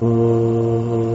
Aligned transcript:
Oh. 0.00 1.11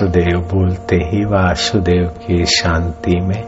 Vasudev 0.00 0.38
बोलते 0.40 0.96
ही 0.96 1.24
वासुदेव 1.24 2.06
की 2.06 2.44
शांति 2.46 3.16
में, 3.20 3.42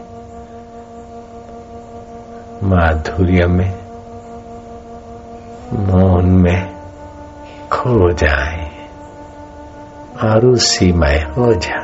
माधुर्य 2.63 3.47
में, 3.47 3.73
मौन 5.73 6.25
में 6.25 6.61
खो 7.71 8.11
जाए 8.13 8.69
और 10.23 10.45
उसी 10.45 10.91
में 10.91 11.23
हो 11.23 11.53
जाए। 11.53 11.82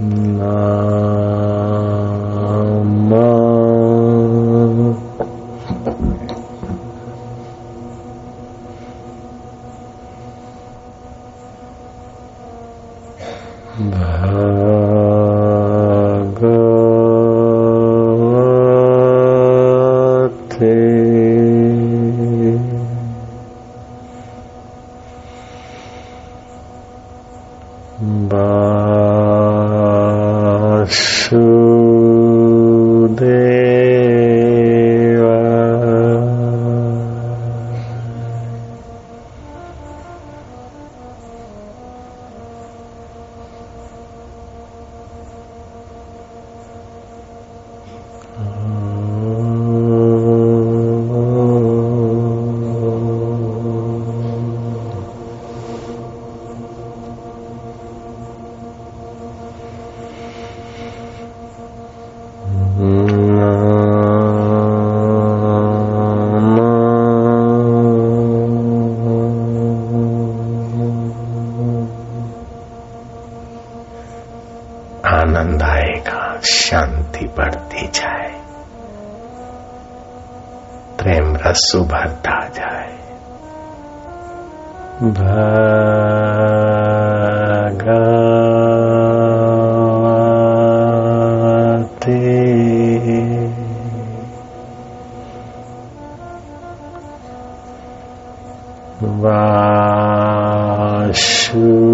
रस 0.00 0.97
उभरता 82.08 82.48
जाए 82.48 82.96
भगवते। 85.02 85.68
ओम 101.58 101.87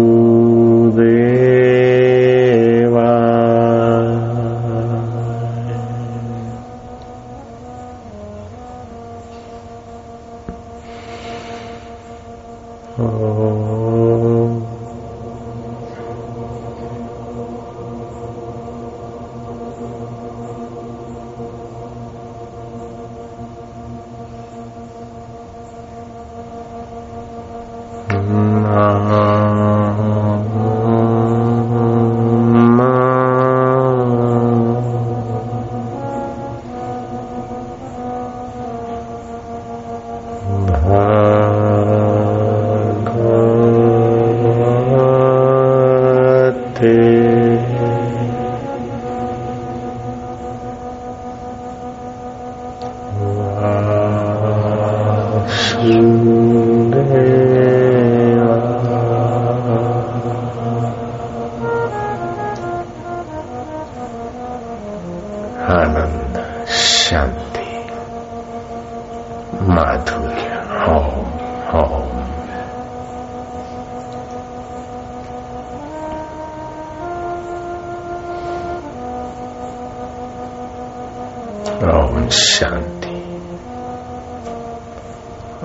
शांति 82.55 83.15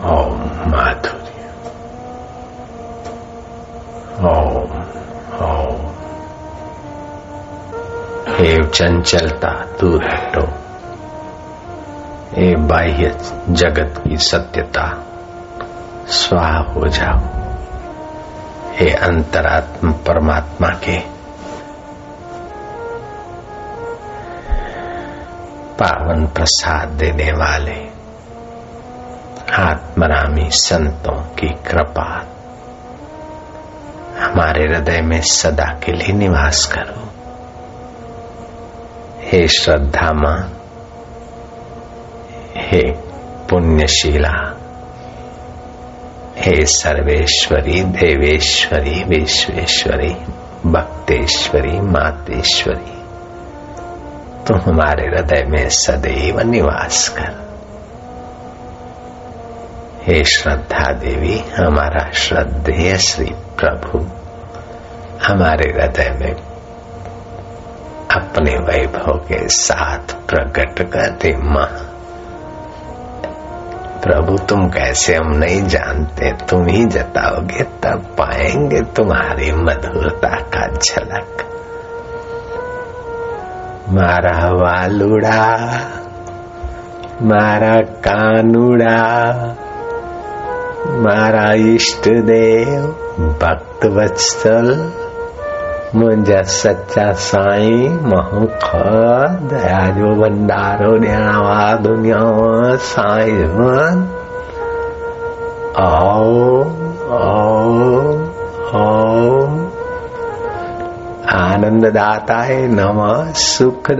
ओम 0.04 0.40
माधुर्य 0.70 1.44
ओम 4.28 4.72
ओम 5.46 5.90
हे 8.34 8.68
चंचलता 8.68 9.48
दूर 9.80 10.04
हटो। 10.04 10.46
ये 12.40 12.56
बाह्य 12.56 13.16
जगत 13.50 14.02
की 14.06 14.16
सत्यता, 14.16 15.04
स्वाह 16.08 16.58
हो 16.58 16.88
जाओ। 16.88 17.18
हे 18.72 18.90
अंतरात्म 18.90 19.92
परमात्मा 19.92 20.68
के 20.68 21.09
पावन 25.82 26.26
प्रसाद 26.26 26.88
देने 26.88 27.32
वाले 27.32 27.88
आत्मरामी 29.54 30.50
संतों 30.50 31.20
की 31.20 31.48
कृपा 31.48 32.26
हमारे 34.18 34.64
हृदय 34.64 35.00
में 35.02 35.20
सदा 35.20 35.80
के 35.84 35.92
लिए 35.92 36.12
निवास 36.12 36.66
करो। 36.66 37.08
हे 39.20 39.48
श्रद्धा 39.48 40.12
माँ, 40.12 40.52
हे 42.56 42.92
पुण्यशीला, 43.50 44.56
हे 46.36 46.66
सर्वेश्वरी, 46.66 47.82
देवेश्वरी, 47.82 49.04
विश्वेश्वरी, 49.04 50.14
भक्तेश्वरी, 50.66 51.80
मातेश्वरी 51.80 52.99
तुम 54.50 54.58
हमारे 54.58 55.06
हृदय 55.06 55.44
में 55.48 55.68
सदैव 55.68 56.40
निवास 56.40 57.08
कर। 57.08 57.58
हे 60.02 60.24
श्रद्धा 60.24 60.92
देवी, 60.92 61.38
हमारा 61.38 62.10
श्रद्धेय 62.10 62.98
श्री 62.98 63.30
प्रभु, 63.30 63.98
हमारे 65.26 65.70
हृदय 65.70 66.18
में 66.20 66.32
अपने 68.10 68.54
वैभव 68.54 69.12
के 69.12 69.48
साथ 69.48 70.28
प्रकट 70.28 70.90
करते 70.92 71.36
माँ। 71.36 71.70
प्रभु, 74.02 74.38
तुम 74.38 74.68
कैसे 74.68 75.14
हम 75.14 75.26
नहीं 75.26 75.66
जानते, 75.66 76.32
तुम 76.32 76.66
ही 76.66 76.84
जताओगे, 76.84 77.62
तब 77.62 78.16
पाएँगे 78.18 78.80
तुम्हारी 78.80 79.52
मधुरता 79.52 80.28
का 80.28 80.66
झलक। 80.66 81.46
मारा 83.88 84.48
वालुड़ा, 84.50 85.44
मारा 87.22 87.76
कानुड़ा, 88.06 88.96
मारा 91.04 91.52
इष्ट 91.52 92.08
देव, 92.08 92.82
भक्त 93.42 93.86
वत्सल 93.86 94.92
मुंहिंजा 95.94 96.42
सच्चा 96.42 97.12
साईं 97.12 97.90
महू 97.90 98.46
ख 98.46 98.76
दया 99.52 99.80
जो 99.86 100.14
भंडारो 100.20 100.92
ॾियणा 100.98 101.76
दुनिया 101.76 102.18
साईं 102.76 103.48
ओम 105.86 106.80
ओम 107.16 108.22
ओम। 108.80 109.79
आनंद 111.30 111.86
है 112.30 112.68
नम 112.68 112.98
सुख 113.32 113.90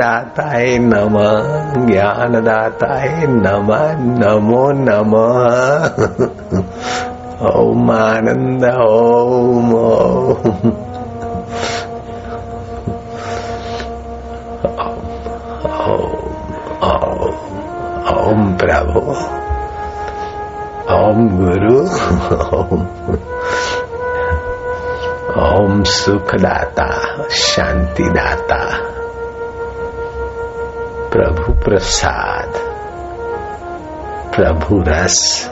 है 0.40 0.78
नम 0.78 1.16
ज्ञान 1.86 2.34
है 2.82 3.26
नम, 3.26 3.68
नमो 4.18 4.64
नम। 4.72 5.14
ओम 7.50 7.90
आनंद 7.90 8.64
ओम 8.64 9.74
ओम 9.74 10.70
ओम 18.30 18.52
प्रभु, 18.52 19.00
ओम 20.94 21.28
गुरु, 21.38 21.78
ओम 22.58 22.86
ओम 25.40 25.82
सुखदाता 25.82 26.88
शांतिदाता। 27.30 28.58
प्रभु 31.12 31.52
प्रसाद 31.52 32.52
प्रभु 34.36 34.84
रस। 34.88 35.50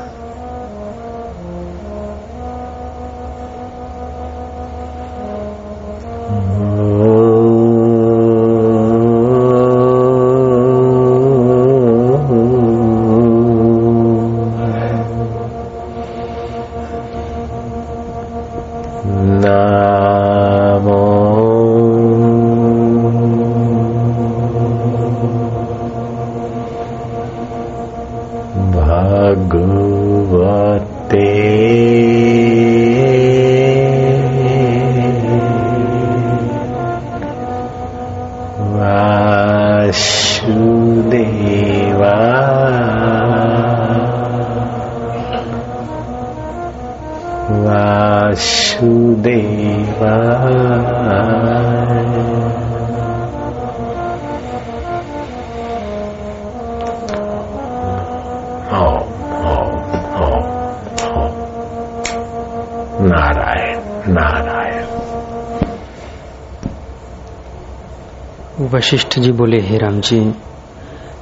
वशिष्ठ 68.61 69.19
जी 69.19 69.33
बोले, 69.33 69.61
हे 69.61 69.79
राम 69.79 70.01
जी 70.01 70.21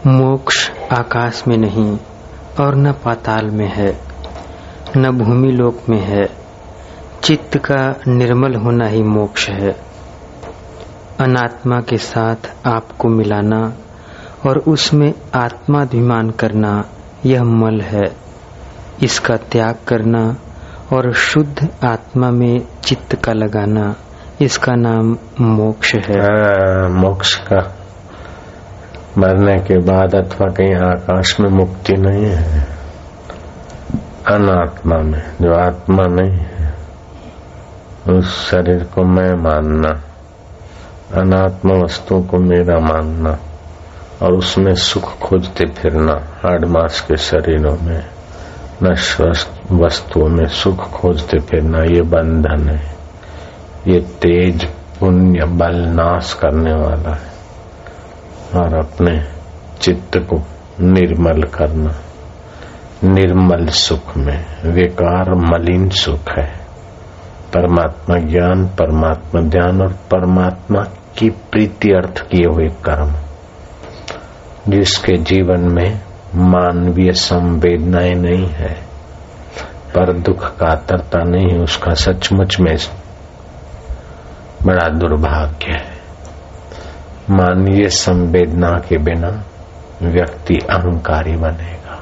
मोक्ष 0.07 0.71
आकाश 0.93 1.45
में 1.49 1.57
नहीं 1.57 1.99
और 2.61 2.75
न 2.75 2.93
पाताल 2.93 3.47
में 3.47 3.69
है, 3.69 4.01
न 4.97 5.11
भूमि 5.11 5.53
लोक 5.53 5.79
में 5.89 6.01
है। 6.01 6.25
चित्त 7.23 7.59
का 7.59 8.01
निर्मल 8.09 8.55
होना 8.55 8.87
ही 8.87 9.03
मोक्ष 9.03 9.49
है। 9.49 9.77
अनात्मा 11.21 11.81
के 11.81 11.97
साथ 11.97 12.67
आपको 12.67 13.09
मिलाना 13.09 13.73
और 14.47 14.59
उसमें 14.59 15.15
आत्माभिमान 15.35 16.31
करना 16.31 16.85
यह 17.27 17.43
मल 17.45 17.81
है। 17.81 18.17
इसका 19.03 19.37
त्याग 19.37 19.75
करना 19.89 20.37
और 20.93 21.13
शुद्ध 21.13 21.69
आत्मा 21.85 22.31
में 22.31 22.67
चित्त 22.85 23.17
का 23.17 23.33
लगाना 23.33 23.97
इसका 24.41 24.75
नाम 24.75 25.19
मोक्ष 25.41 25.95
है। 25.95 26.21
हाँ, 26.21 26.89
मोक्ष 26.89 27.35
का। 27.35 27.77
मरने 29.19 29.57
के 29.57 29.79
बाद 29.79 30.15
अथवा 30.15 30.47
कहीं 30.49 30.75
आकाश 30.75 31.41
में 31.41 31.51
मुक्ति 31.51 31.93
नहीं 31.93 32.25
है। 32.25 32.61
अनात्मा 34.29 34.97
में 34.97 35.23
जो 35.43 35.55
आत्मा 35.55 36.03
नहीं 36.03 36.39
है 36.39 36.75
उस 38.09 38.51
शरीर 38.51 38.85
को 38.85 39.05
मैं 39.05 39.35
मानना 39.35 39.89
अनात्मा 41.21 41.75
वस्तु 41.75 42.23
को 42.23 42.39
मेरा 42.39 42.79
मानना 42.79 43.39
और 44.23 44.33
उसमें 44.33 44.75
सुख 44.75 45.19
खोजते 45.19 45.67
फिरना 45.67 46.13
हाड 46.13 46.65
मास 46.65 47.01
के 47.01 47.17
शरीरों 47.17 47.77
में 47.83 48.05
नश्वस्त 48.83 49.73
वस्तुओं 49.73 50.29
में 50.29 50.47
सुख 50.47 50.91
खोजते 50.91 51.39
फिरना 51.39 51.79
ये 51.79 52.03
बंधन 52.03 52.69
है। 52.69 52.96
ये 53.89 54.01
तेज 54.01 54.65
पुण्य 55.01 55.47
बल 55.47 55.77
नाश 55.77 56.33
करने 56.33 56.73
वाला 56.73 57.15
है। 57.15 57.37
और 58.61 58.79
अपने 58.79 59.25
चित्त 59.81 60.17
को 60.17 60.37
निर्मल 60.81 61.43
करना। 61.43 61.95
निर्मल 63.05 63.67
सुख 63.67 64.17
में। 64.17 64.45
विकार 64.65 65.35
मलिन 65.35 65.89
सुख 65.89 66.39
है। 66.39 66.67
परमात्मा 67.55 68.17
ज्ञान, 68.19 68.67
परमात्मा 68.67 69.41
ध्यान 69.41 69.81
और 69.81 69.93
परमात्मा 69.93 70.83
की 71.19 71.31
प्रीति 71.31 71.91
अर्थ 71.91 72.19
किए 72.19 72.47
हुए 72.47 72.69
कर्म। 72.69 73.13
जिसके 74.69 75.17
जीवन 75.17 75.73
में 75.73 76.01
मानवीय 76.35 77.13
संवेदनाएँ 77.13 78.15
नहीं 78.15 78.47
है, 78.47 78.75
पर 79.95 80.19
दुख 80.19 80.57
का 80.57 80.67
कातरता 80.67 81.23
नहीं 81.23 81.59
उसका 81.59 81.95
सचमुच 81.95 82.61
में 82.61 82.77
बड़ा 84.67 84.89
दुर्भाग्य 84.89 85.73
है। 85.73 85.97
मानवीय 87.31 87.89
संवेदना 87.89 88.71
के 88.89 88.99
बिना 88.99 89.45
व्यक्ति 90.03 90.55
अहंकारी 90.71 91.37
बनेगा, 91.37 91.97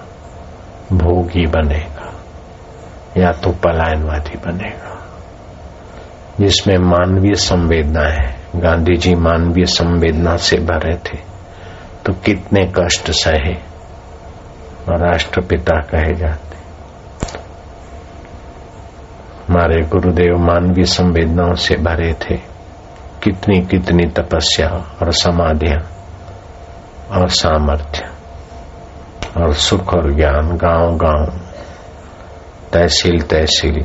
भोगी 0.92 1.47
बनेगा, 1.47 2.12
या 3.16 3.33
तो 3.33 3.50
पलायनवादी 3.50 4.37
बनेगा। 4.47 4.90
जिसमें 6.40 6.76
मानवीय 6.78 7.35
संवेदना 7.35 8.00
है 8.00 8.37
गांधी 8.56 8.97
जी 8.97 9.14
मानवीय 9.14 9.64
संवेदना 9.64 10.37
से 10.37 10.56
भरे 10.56 10.97
थे 10.97 11.18
तो 12.04 12.12
कितने 12.12 12.73
कष्ट 12.78 13.11
सहे, 13.11 13.54
और 14.88 15.06
राष्ट्रपिता 15.09 15.80
कहे 15.80 16.14
जाते। 16.14 16.56
हमारे 19.49 19.80
गुरुदेव 19.83 20.38
मानवीय 20.38 20.85
संवेदनाओं 20.85 21.54
से 21.54 21.76
भरे 21.76 22.12
थे। 22.12 22.53
कितनी 23.25 23.61
कितनी 23.61 24.07
तपस्या 24.07 24.69
और 25.02 25.12
समाधियाँ 25.12 25.81
और 27.11 27.28
सामर्थ्य 27.28 28.09
और 29.40 29.52
सुख 29.54 29.95
और 29.95 30.12
ज्ञान 30.12 30.57
गाँव 30.57 30.97
गाँव 30.97 31.26
तहसील 32.73 33.21
तहसील, 33.23 33.81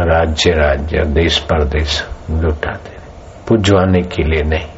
राज्य 0.00 0.50
राज्य, 0.50 1.04
देश 1.04 1.38
परदेश 1.38 2.08
लुटाते 2.30 2.96
पुजवाने 3.48 4.02
के 4.02 4.22
लिए 4.22 4.42
नहीं, 4.42 4.68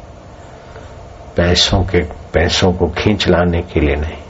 पैसों 1.37 1.81
के, 1.83 2.01
पैसों 2.33 2.71
को 2.73 2.87
खींच 2.87 3.27
लाने 3.27 3.61
के 3.61 3.79
लिए 3.79 3.95
नहीं, 3.95 4.21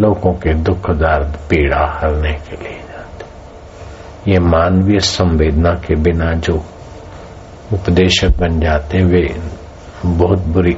लोगों 0.00 0.32
के 0.32 0.54
दुख, 0.54 0.90
दर्द, 0.90 1.36
पीड़ा 1.50 1.86
हरने 2.00 2.32
के 2.32 2.62
लिए 2.62 2.78
जाते 2.78 4.30
ये 4.30 4.38
मानवीय 4.38 5.00
संवेदना 5.00 5.70
के 5.70 5.94
बिना 5.94 6.32
जो 6.32 6.64
उपदेशक 7.72 8.28
बन 8.38 8.60
जाते 8.60 9.04
वे 9.04 9.40
बहुत 10.06 10.38
बुरी 10.38 10.74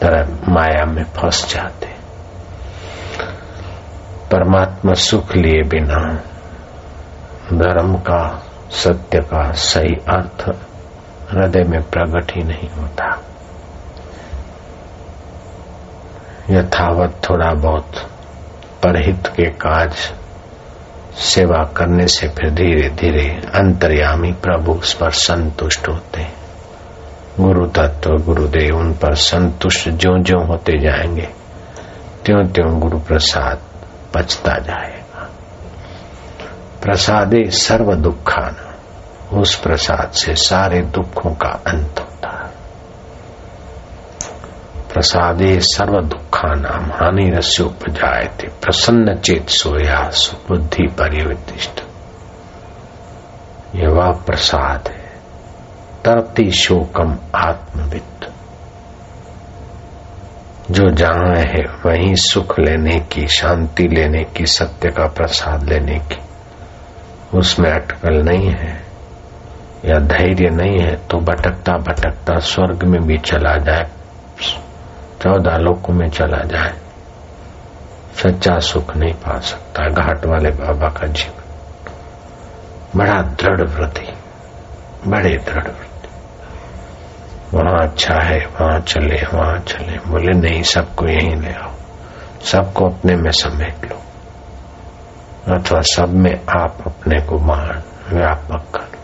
तरह 0.00 0.52
माया 0.52 0.84
में 0.84 1.04
फंस 1.04 1.54
जाते 1.54 1.86
परमात्मा 4.32 4.92
सुख 4.92 5.36
लिए 5.36 5.62
बिना 5.62 6.22
धर्म 7.52 7.96
का, 7.96 8.42
सत्य 8.70 9.18
का 9.18 9.52
सही 9.52 9.94
अर्थ 9.94 10.50
हृदय 11.30 11.64
में 11.64 11.82
प्रकट 11.82 12.32
ही 12.36 12.42
नहीं 12.42 12.68
होता। 12.68 13.22
यथावत 16.50 17.20
थोड़ा 17.30 17.54
बहुत 17.54 17.90
परहित 18.82 19.26
के 19.26 19.50
काज 19.50 20.12
सेवा 21.18 21.64
करने 21.64 22.06
से 22.06 22.28
फिर 22.28 22.50
धीरे 22.50 22.88
धीरे 22.88 23.28
अंतर्यामी 23.54 24.32
प्रभु 24.32 24.72
उस 24.72 24.94
पर 24.94 25.10
संतुष्ट 25.10 25.88
होते 25.88 26.20
हैं। 26.20 26.34
गुरु 27.40 27.66
तत्व, 27.66 28.10
गुरुदेव 28.10 28.76
उन 28.76 28.92
पर 28.92 29.14
संतुष्ट 29.14 29.88
जो 29.88 30.18
जो 30.18 30.46
होते 30.46 30.72
जाएँगे 30.78 31.28
त्यों 32.24 32.46
त्यों 32.46 32.80
गुरु 32.80 32.98
प्रसाद 32.98 33.58
पचता 34.14 34.52
जाएगा। 34.52 35.28
प्रसादे 36.82 37.50
सर्व 37.50 37.94
दुखान 37.94 38.56
उस 39.38 39.54
प्रसाद 39.54 40.10
से 40.10 40.34
सारे 40.34 40.80
दुखों 40.80 41.30
का 41.30 41.48
अंत 41.48 42.00
है 42.00 42.07
प्रसादे 44.98 45.60
सर्व 45.60 46.00
दुखा 46.00 46.54
नाम 46.54 46.84
हानि 46.84 47.30
रस्य 47.30 47.62
उपजाए 47.64 48.24
थे 48.24 48.46
प्रसन्न 48.48 49.14
चेत 49.14 49.48
सोया 49.48 50.10
सुबुद्धि 50.10 50.86
परिवृतिष्ठ। 50.86 51.80
ये 53.74 53.86
वह 53.86 54.10
प्रसाद 54.26 54.88
है 54.88 55.06
तरती 56.04 56.50
शोकम 56.50 57.18
आत्मविद 57.34 58.32
जो 60.70 60.90
जहाँ 60.90 61.36
है, 61.36 61.62
वहीं 61.86 62.14
सुख 62.14 62.58
लेने 62.60 62.98
की, 62.98 63.26
शांति 63.26 63.82
लेने 63.82 64.24
की, 64.24 64.46
सत्य 64.46 64.88
का 64.88 65.06
प्रसाद 65.06 65.68
लेने 65.68 65.98
की। 65.98 66.18
उसमें 67.38 67.70
अटकल 67.70 68.14
नहीं 68.14 68.50
है, 68.50 68.82
या 69.84 69.98
धैर्य 69.98 70.50
नहीं 70.50 70.78
है 70.78 70.96
तो 70.96 71.18
भटकता 71.18 71.72
भटकता 71.72 72.38
स्वर्ग 72.38 72.84
में 72.84 73.00
भी 73.02 73.18
चला 73.18 73.56
जाए। 73.56 73.86
चौदह 75.22 75.56
लोकों 75.56 75.94
में 75.94 76.10
चला 76.10 76.44
जाए। 76.44 76.74
सच्चा 78.14 78.58
सुख 78.58 78.96
नहीं 78.96 79.14
पा 79.14 79.40
सकता, 79.40 79.88
घाट 79.88 80.26
वाले 80.26 80.50
बाबा 80.50 80.88
का 80.88 81.06
जीवन। 81.06 81.38
बड़ा 82.96 83.22
दृढ़ 83.22 83.68
व्रति 83.68 84.12
बड़े 85.06 85.30
दृढ़ 85.30 85.64
व्रति 85.64 85.88
वहाँ 87.54 87.88
अच्छा 87.88 88.14
है, 88.14 88.38
वहाँ 88.38 88.80
चले 88.80 89.22
वहाँ 89.34 89.58
चले। 89.58 90.10
बोले, 90.10 90.38
नहीं, 90.38 90.62
सबको 90.62 91.06
यहीं 91.06 91.36
ले 91.36 91.52
आओ। 91.52 91.70
सबको 92.42 92.84
अपने 92.84 93.16
में 93.16 93.30
समेट 93.30 93.92
लो। 93.92 94.02
अथवा 95.54 95.80
सब 95.80 96.08
में 96.08 96.40
आप 96.48 96.76
अपने 96.86 97.20
को 97.20 97.38
मान, 97.38 97.82
व्यापक 98.08 98.78
कर 98.78 98.98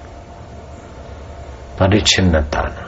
परिचिन्नता 1.79 2.61
न 2.61 2.84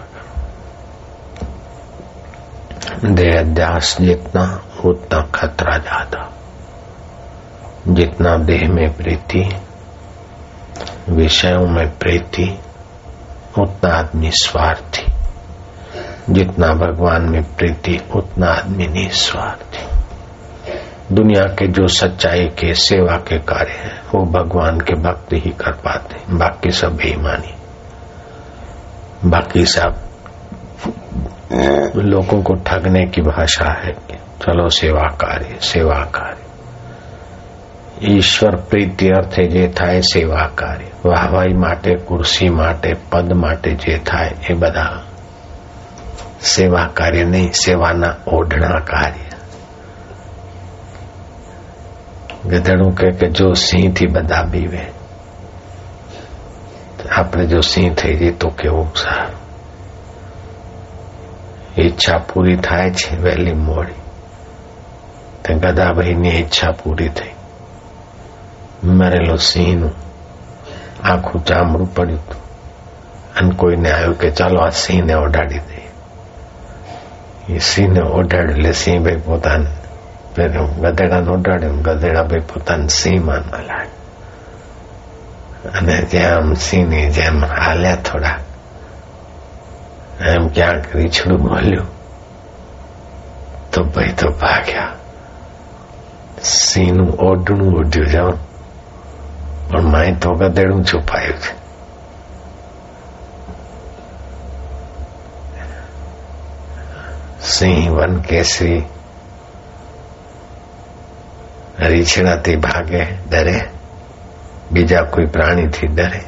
करो 2.97 3.15
देह 3.15 3.41
अध्यास 3.41 3.97
जितना 4.01 4.65
उतना 4.85 5.21
खतरा 5.35 5.79
ज़्यादा। 5.79 6.33
जितना 7.89 8.37
देह 8.37 8.69
में 8.69 8.97
प्रीति, 8.97 9.57
विषयों 11.09 11.67
में 11.67 11.99
प्रीति, 11.99 12.59
उतना 13.59 13.95
आदमी 13.95 14.31
स्वार्थी। 14.31 15.07
जितना 16.31 16.67
भगवान 16.67 17.23
में 17.23 17.43
प्रीति, 17.43 18.01
उतना 18.15 18.47
आदमी 18.47 18.87
निस्वार्थी। 18.87 19.87
दुनिया 21.15 21.43
के 21.43 21.67
जो 21.67 21.87
सच्चाई 21.87 22.45
के, 22.45 22.75
सेवा 22.75 23.17
के 23.17 23.39
कार्य 23.39 23.73
हैं, 23.73 24.03
वो 24.15 24.25
भगवान 24.25 24.81
के 24.81 24.95
भक्त 24.95 25.33
ही 25.33 25.51
कर 25.51 25.73
पाते 25.73 26.35
बाकी 26.35 26.71
सब 26.71 26.97
बेईमानी। 26.97 27.55
बाकी 29.25 29.67
सब 29.67 30.06
लोगों 32.06 32.42
को 32.42 32.54
ठगने 32.64 33.06
की 33.08 33.22
भाषा 33.22 33.74
है 33.74 33.92
कि 34.02 34.18
चलो 34.42 34.70
सेवा 34.76 35.08
कार्य 35.18 35.60
सेवा 35.64 36.00
कार्य 36.12 36.50
ईश्वर 38.10 38.56
प्रीति 38.70 39.10
अर्थे 39.10 39.44
જે 39.48 39.68
થાય 39.68 40.02
સેવા 40.04 40.46
કાર્ય 40.56 40.86
વાહવાઈ 41.06 41.54
માટે 41.56 41.92
કુર્સી 42.06 42.50
માટે 42.50 42.94
પદ 43.12 43.34
માટે 43.34 43.74
જે 43.76 43.98
થાય 44.06 44.32
એ 44.50 44.54
બધા 44.54 45.02
સેવા 46.46 46.88
કાર્ય 46.94 47.26
નહીં 47.26 47.52
સેવાના 47.60 48.16
ઓઢણા 48.28 48.80
કાર્ય 48.86 49.38
ગધેડું 52.46 52.96
કહે 52.96 53.12
કે 53.12 53.30
જો 53.32 53.54
સિંહ 53.60 53.94
થી 53.94 54.08
બધા 54.08 54.44
બીવે 54.44 54.84
આપણે 57.12 57.46
જો 57.46 57.62
સિંહ 57.68 57.94
થઈ 57.96 58.16
જઈએ 58.16 58.32
તો 58.38 58.50
કેવું 58.58 58.90
સારું 58.96 59.40
ઈચ્છા 61.79 62.19
પૂરી 62.19 62.57
થાય 62.57 62.91
છે 62.91 63.17
વહેલી 63.17 63.53
મોડી. 63.53 63.93
તે 65.45 65.55
ગદાભાઈની 65.55 66.29
ઈચ્છા 66.29 66.71
પૂરી 66.71 67.09
થઈ. 67.09 67.31
મરેલો 68.85 69.37
સિંહનું 69.37 69.93
આખું 71.05 71.45
ચામડું 71.45 71.95
પડ્યું 71.95 72.19
હતું. 72.19 72.47
અને 73.37 73.51
કોઈને 73.51 73.93
આવ્યું 73.93 74.19
કે 74.19 74.31
ચાલો 74.31 74.61
આ 74.61 74.69
સિંહને 74.69 75.15
ઓઢાડી 75.15 75.59
દે 75.59 75.91
એ 77.55 77.59
સિંહને 77.59 78.01
ઓઢાડ્યું 78.01 78.51
એટલે 78.51 78.73
સિંહ 78.73 79.05
ભાઈ 79.05 79.17
પોતાને 79.17 79.67
પહેર્યું 80.37 80.81
ગધેડાને 80.81 81.29
ઓઢાડ્યું 81.29 81.83
ગધેડા 81.83 82.23
ભાઈ 82.23 82.39
પોતાને 82.39 82.89
સિંહ 82.89 83.25
માનવા 83.25 83.59
લાગ્યા 83.59 83.87
અને 85.79 86.03
જેમ 86.03 86.55
સિંહની 86.55 87.11
જેમ 87.11 87.45
હાલ્યા 87.45 87.97
થોડા 87.97 88.39
એમ 90.28 90.50
ક્યાંક 90.50 90.86
રીછડું 90.96 91.42
બોલ્યું 91.44 91.90
તો 93.72 93.84
ભાઈ 93.84 94.14
તો 94.14 94.32
ભાગ્યા 94.40 94.92
સિંહનું 96.44 97.12
ઓઢણું 97.22 97.74
ઓઢ્યું 97.76 98.10
જાઉં 98.10 98.38
પણ 99.68 99.92
માય 99.92 100.16
તો 100.16 100.30
ગધેડું 100.34 100.84
છુપાયું 100.84 101.40
છે 101.40 101.54
સિંહ 107.52 107.86
વન 107.92 108.20
કેસરી 108.22 108.82
રીછડાથી 111.86 112.58
ભાગે 112.58 113.04
ડરે 113.30 113.58
બીજા 114.72 115.06
કોઈ 115.06 115.28
પ્રાણીથી 115.28 115.88
ડરે 115.88 116.22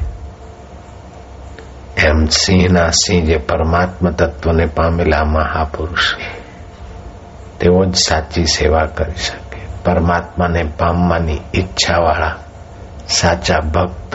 એમ 1.97 2.19
સિંહના 2.31 2.91
સિંહ 2.93 3.25
જે 3.25 3.37
પરમાત્મા 3.39 4.11
તત્વને 4.11 4.65
પામેલા 4.67 5.25
મહાપુરુષ 5.25 6.07
તેઓ 7.59 7.85
જ 7.85 7.93
સાચી 7.99 8.47
સેવા 8.47 8.87
કરી 8.87 9.17
શકે 9.17 9.59
પરમાત્માને 9.83 10.63
પામવાની 10.77 11.41
ઈચ્છાવાળા 11.53 12.35
સાચા 13.09 13.61
ભક્ત 13.73 14.13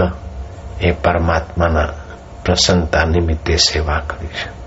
એ 0.81 0.93
પરમાત્માના 1.03 1.89
પ્રસન્નતા 2.45 3.05
નિમિત્તે 3.05 3.59
સેવા 3.59 4.01
કરી 4.01 4.35
શકે 4.35 4.59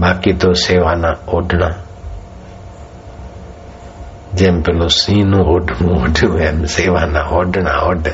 બાકી 0.00 0.34
તો 0.34 0.54
સેવાના 0.56 1.16
ઓઢણા 1.28 1.74
જેમ 4.34 4.62
પેલું 4.62 4.90
સિંહનું 4.90 5.44
ઓઢવું 5.46 5.96
ઓઢવું 5.98 6.40
એમ 6.40 6.60
સેવાના 6.66 7.26
ઓઢણા 7.30 7.80
ઓઢ 7.82 8.08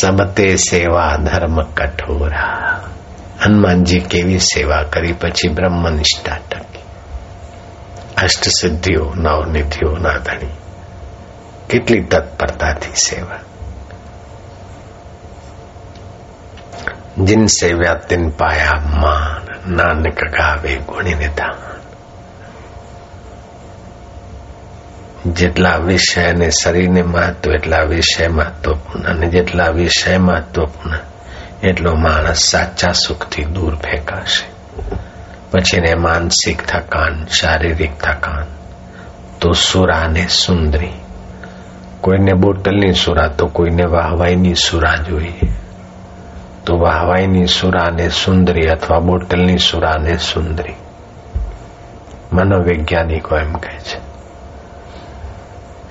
સબતે 0.00 0.56
સેવા 0.56 1.16
ધર્મ 1.16 1.60
કઠોરા 1.74 2.80
હનુમાનજી 3.44 4.00
કેવી 4.00 4.38
સેવા 4.38 4.82
કરી 4.82 5.12
પછી 5.12 5.48
બ્રહ્મનિષ્ઠા 5.48 6.38
ટકી 6.50 6.86
અષ્ટ 8.22 8.48
સિદ્ધિઓ 8.60 9.14
નવનિધિઓ 9.14 9.98
ના 9.98 10.18
ધણી 10.18 10.54
કેટલી 11.68 12.00
તત્પરતાથી 12.00 12.96
સેવા 12.96 13.42
जिन 17.18 17.46
सेव्या 17.46 17.92
तिन 18.10 18.28
पाया 18.30 18.72
मान 18.94 19.46
नानक 19.76 20.24
गावे 20.32 20.74
गुणी 20.86 21.14
निदान 21.14 21.54
જેટલા 25.25 25.77
વિષય 25.77 26.23
અને 26.23 26.49
શરીરને 26.49 27.03
મહત્વ 27.03 27.51
એટલા 27.51 27.83
વિષય 27.83 28.27
મહત્વપૂર્ણ 28.27 29.05
અને 29.05 29.27
જેટલા 29.27 29.67
વિષય 29.67 30.17
મહત્વપૂર્ણ, 30.17 30.97
એટલો 31.63 31.95
માણસ 31.95 32.37
સાચા 32.37 32.91
સુખથી 32.91 33.45
દૂર 33.45 33.75
ફેંકાશે. 33.75 34.51
પછી 35.51 35.77
એને 35.77 35.95
માનસિક 35.95 36.65
થકાન, 36.65 37.25
શારીરિક 37.25 37.99
થકાન, 37.99 38.45
તો 39.39 39.51
સુરા 39.51 40.07
ને 40.07 40.27
સુંદરી. 40.27 40.91
કોઈને 42.01 42.33
બોટલની 42.33 42.93
સુરા, 42.93 43.27
તો 43.27 43.47
કોઈને 43.47 43.83
વાહવાઈની 43.83 44.53
સુરા 44.55 44.95
જોઈએ. 44.95 45.39
તો 46.65 46.79
વાહવાઈની 46.79 47.47
સુરાને 47.47 48.09
સુંદરી 48.09 48.67
અથવા 48.67 48.99
બોટલની 48.99 49.57
સુરાને 49.57 50.17
સુંદરી. 50.17 50.73
મનોવૈજ્ઞાનિકો 52.33 53.37
એમ 53.37 53.53
કહે 53.53 53.79
છે. 53.79 54.10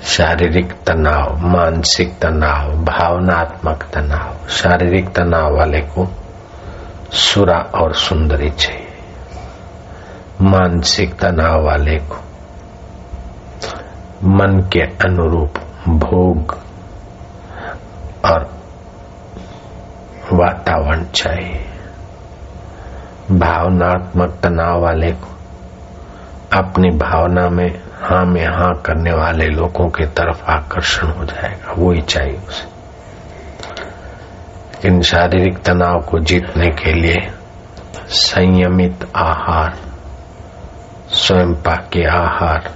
शारीरिक 0.03 0.73
तनाव, 0.73 1.37
मानसिक 1.47 2.19
तनाव, 2.19 2.85
भावनात्मक 2.85 3.83
तनाव, 3.95 4.49
शारीरिक 4.49 5.09
तनाव 5.09 5.57
वाले 5.57 5.81
को 5.81 6.09
सुरा 7.13 7.59
और 7.59 7.95
सुंदरी 7.95 8.51
चाहिए। 8.51 8.87
मानसिक 10.43 11.15
तनाव 11.15 11.65
वाले 11.65 11.97
को 11.97 12.17
मन 14.25 14.69
के 14.73 14.81
अनुरूप 14.81 15.55
भोग 15.89 16.59
और 18.25 18.61
वातावरण 20.33 21.05
चाहिए। 21.05 21.67
भावनात्मक 23.31 24.39
तनाव 24.43 24.81
वाले 24.81 25.13
को 25.13 25.29
अपनी 26.53 26.91
भावना 26.91 27.49
में 27.49 27.90
हाँ 28.03 28.25
में 28.25 28.47
हाँ 28.47 28.75
करने 28.75 29.13
वाले 29.13 29.45
लोगों 29.45 29.89
के 29.89 30.07
तरफ़ 30.07 30.43
आकर्षण 30.45 31.07
हो 31.07 31.25
जाएगा, 31.25 31.73
वो 31.73 31.93
ही 31.93 32.01
चाहिए 32.01 32.41
उसे। 32.49 32.69
इन 34.89 35.03
शारीरिक 35.03 35.59
तनाव 35.59 36.01
को 36.01 36.19
जीतने 36.19 36.69
के 36.69 36.93
लिए 36.93 37.33
संयमित 38.09 39.09
आहार 39.17 39.77
स्वयं 41.09 41.55
पाके 41.55 42.05
आहार, 42.05 42.75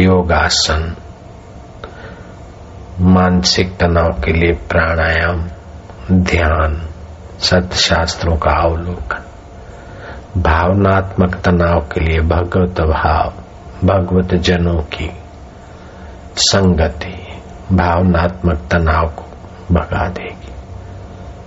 योगासन, 0.00 0.96
मानसिक 3.00 3.76
तनाव 3.76 4.20
के 4.24 4.32
लिए 4.32 4.52
प्राणायाम, 4.52 5.48
ध्यान 6.12 6.88
सत्शास्त्रों 7.38 8.36
का 8.36 8.50
अवलोकन, 8.50 9.22
भावनात्मक 10.42 11.34
तनाव 11.34 11.80
के 11.80 12.00
लिए 12.00 12.20
भगवत 12.20 12.80
भाव 12.80 13.37
भगवत 13.84 14.34
जनों 14.34 14.82
की 14.82 15.10
संगति, 16.36 17.42
भावनात्मक 17.72 18.56
तनाव 18.70 19.06
को 19.08 19.22
भगा 19.74 20.08
देगी। 20.08 20.52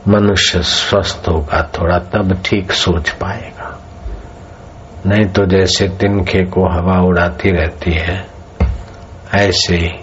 मनुष्य 0.07 0.61
स्वस्थ 0.61 1.23
होगा, 1.29 1.69
थोड़ा 1.79 1.97
तब 1.97 2.41
ठीक 2.45 2.71
सोच 2.71 3.09
पाएगा। 3.09 3.79
नहीं 5.05 5.25
तो 5.25 5.45
जैसे 5.45 5.87
तिनखे 5.87 6.43
को 6.43 6.67
हवा 6.67 7.01
उड़ाती 7.01 7.49
रहती 7.49 7.91
है, 7.91 8.27
ऐसे 9.33 9.99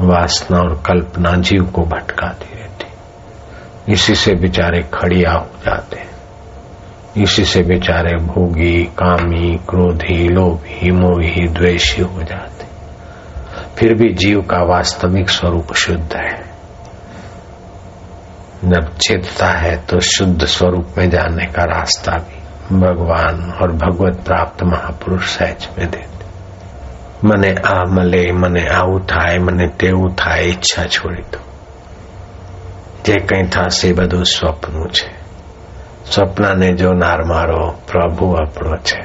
वासना 0.00 0.58
और 0.58 0.82
कल्पना 0.86 1.32
जीव 1.36 1.64
को 1.64 1.82
भटकाती 1.82 2.58
रहती। 2.58 2.86
इसी 3.92 4.14
से 4.14 4.34
बेचारे 4.34 4.82
खड़िया 4.82 5.32
हो 5.32 5.46
जाते 5.64 5.96
इसी 7.17 7.45
से 7.45 7.61
बेचारे 7.63 8.15
भोगी 8.25 8.83
कामी 8.97 9.49
क्रोधी 9.69 10.27
लोभी 10.27 10.91
मोही 10.91 11.47
द्वेषी 11.49 12.01
हो 12.01 12.23
जाते 12.23 12.69
फिर 13.77 13.93
भी 13.93 14.13
जीव 14.15 14.41
का 14.41 14.61
वास्तविक 14.65 15.29
स्वरूप 15.29 15.73
शुद्ध 15.75 16.13
है 16.15 16.39
जब 18.65 18.93
चेतता 18.97 19.51
है 19.55 19.75
तो 19.85 19.99
शुद्ध 20.07 20.45
स्वरूप 20.47 20.97
में 20.97 21.09
जाने 21.09 21.45
का 21.47 21.63
रास्ता 21.67 22.17
भी 22.19 22.79
भगवान 22.79 23.43
और 23.53 23.71
भगवत 23.77 24.23
प्राप्त 24.25 24.63
महापुरुष 24.63 25.37
सहज 25.37 25.69
में 25.77 25.87
देते 25.87 26.11
મને 27.23 27.49
આ 27.65 27.85
મળે 27.85 28.21
મને 28.33 28.61
આવું 28.69 29.01
થાય 29.05 29.39
મને 29.39 29.65
તેવું 29.79 30.13
થાય 30.15 30.45
ઈચ્છા 30.45 30.85
છોડી 30.85 31.25
દો 31.31 31.39
જે 33.05 33.17
કંઈ 33.23 33.43
થશે 33.47 33.89
બધું 33.93 34.23
સ્વપ્નું 34.25 34.87
છે 34.89 35.09
સ્વપ્નને 36.05 36.73
જોનાર 36.73 37.25
મારો 37.25 37.75
પ્રભુ 37.87 38.33
આપણો 38.33 38.77
છે 38.77 38.99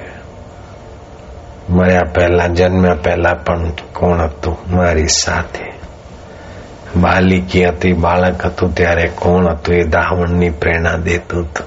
મર્યા 1.68 2.12
પહેલા 2.14 2.48
જન્મ્યા 2.48 3.02
પહેલા 3.02 3.35
પણ 3.37 3.72
કોણ 3.92 4.20
હતું 4.20 4.56
મારી 4.70 5.09
સાથે 5.14 5.64
બાલિકી 7.00 7.64
હતી 7.64 7.94
બાળક 7.94 8.44
હતું 8.44 8.74
ત્યારે 8.74 9.09
કોણ 9.16 9.48
હતું 9.48 9.74
એ 9.74 9.85
દાવણની 9.92 10.50
પ્રેરણા 10.50 10.98
દેતું 11.04 11.44
હતું 11.44 11.66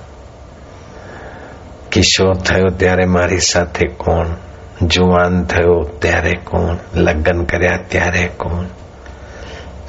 કિશોર 1.90 2.38
થયો 2.38 2.72
ત્યારે 2.78 3.06
મારી 3.06 3.42
સાથે 3.42 3.88
કોણ 3.98 4.30
જુવાન 4.88 5.46
થયો 5.46 5.80
ત્યારે 6.00 6.36
કોણ 6.44 6.78
લગ્ન 6.96 7.46
કર્યા 7.46 7.80
ત્યારે 7.88 8.28
કોણ 8.38 8.68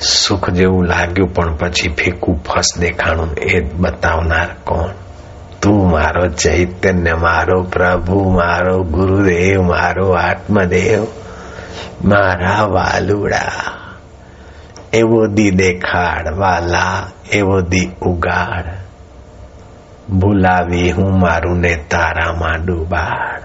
સુખ 0.01 0.49
જેવું 0.51 0.89
લાગ્યું 0.89 1.31
પણ 1.31 1.57
પછી 1.57 1.95
ફીકું 1.95 2.43
ફસ 2.43 2.71
દેખાણું 2.81 3.33
એ 3.49 3.61
બતાવનાર 3.81 4.51
કોણ 4.65 4.91
તું 5.65 5.91
મારો 5.93 6.27
ચૈતન્ય 6.35 7.15
મારો 7.17 7.59
પ્રભુ 7.65 8.19
મારો 8.31 8.77
ગુરુદેવ 8.85 9.61
મારો 9.63 10.07
આત્મદેવ 10.19 11.03
મારા 12.05 12.65
વાલુડા 12.67 13.65
એવો 14.93 15.21
દી 15.27 15.53
દેખાડ 15.53 16.27
વાલા 16.39 16.99
એવો 17.33 17.59
દી 17.63 17.91
ઉગાડ 18.03 18.69
ભૂલાવી 20.11 20.91
હું 20.91 21.21
મારું 21.21 21.61
ને 21.61 21.73
તારામાં 21.89 22.67
ડૂબાડ 22.67 23.43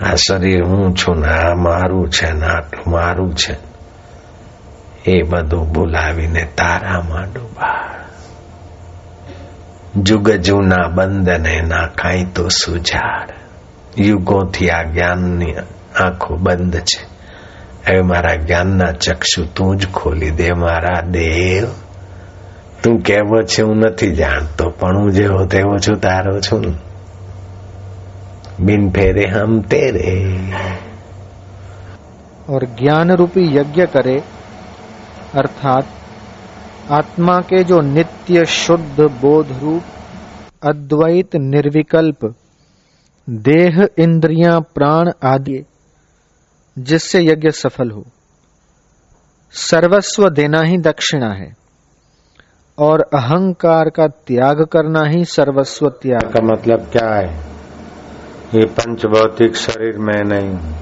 આ 0.00 0.16
શરીર 0.16 0.62
હું 0.64 0.94
છું 0.94 1.20
ને 1.20 1.32
આ 1.38 1.54
મારું 1.56 2.06
છે 2.10 2.28
ને 2.32 2.46
આટલું 2.46 2.88
મારું 2.88 3.32
છે 3.34 3.54
એ 5.06 5.16
બધું 5.24 5.66
ભૂલાવીને 5.72 6.44
તારામાં 6.56 7.28
ડૂબાડ 7.30 8.03
જુગ 10.02 10.30
જૂના 10.30 10.88
બંધને 10.88 11.60
ના 11.62 11.86
કાંઈ 11.86 12.24
તો 12.24 12.48
સુજાડ 12.48 13.28
યુગોથી 13.98 14.70
આ 14.70 14.82
જ્ઞાનની 14.82 15.54
આંખો 16.00 16.36
બંધ 16.36 16.76
છે 16.80 17.00
હવે 17.86 18.02
મારા 18.02 18.36
જ્ઞાનના 18.36 18.92
ચક્ષુ 18.92 19.44
તું 19.54 19.76
જ 19.76 19.86
ખોલી 19.86 20.30
દે 20.30 20.52
મારા 20.54 21.00
દેવ 21.00 21.68
તું 22.82 23.00
કેવો 23.00 23.42
છે 23.42 23.62
હું 23.62 23.76
નથી 23.76 24.12
જાણતો 24.12 24.70
પણ 24.70 24.96
હું 24.96 25.10
જેવો 25.10 25.46
તેવો 25.46 25.78
છું 25.78 26.00
તારો 26.00 26.40
છું 26.40 26.64
बिन 28.60 28.88
फेरे 28.90 29.26
हम 29.28 29.60
तेरे 29.62 30.10
और 32.48 32.64
ज्ञान 32.78 33.10
रूपी 33.10 33.44
यज्ञ 33.56 33.86
करे 33.86 34.16
अर्थात 35.34 35.84
आत्मा 36.91 37.39
के 37.39 37.63
जो 37.63 37.81
नित्य 37.81 38.45
शुद्ध 38.45 39.01
बोध 39.01 39.59
रूप, 39.59 39.83
अद्वैत 40.63 41.35
निर्विकल्प, 41.35 42.35
देह 43.29 43.89
इंद्रियाँ 43.97 44.61
प्राण 44.61 45.11
आदि, 45.23 45.65
जिससे 46.79 47.21
यज्ञ 47.21 47.51
सफल 47.51 47.91
हो। 47.91 48.05
सर्वस्व 49.51 50.29
देना 50.29 50.61
ही 50.61 50.77
दक्षिणा 50.77 51.29
है, 51.29 51.55
और 52.79 53.01
अहंकार 53.01 53.89
का 53.89 54.07
त्याग 54.07 54.65
करना 54.65 55.03
ही 55.05 55.25
सर्वस्व 55.25 55.89
त्याग। 55.89 56.21
का 56.21 56.41
मतलब 56.43 56.79
क्या 56.79 57.15
है? 57.15 57.55
ये 58.55 58.65
पंच 58.65 59.05
भौतिक 59.05 59.55
शरीर 59.55 59.97
में 59.97 60.23
नहीं 60.23 60.73